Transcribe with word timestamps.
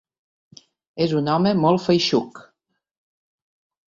És 1.05 1.11
un 1.19 1.29
home 1.33 1.51
molt 1.65 1.83
feixuc. 1.83 2.41